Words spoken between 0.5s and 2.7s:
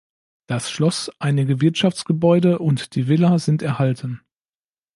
Schloss, einige Wirtschaftsgebäude